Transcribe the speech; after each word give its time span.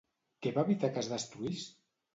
Què 0.45 0.53
va 0.55 0.63
evitar 0.69 0.91
que 0.97 1.01
es 1.05 1.13
destruís? 1.15 1.71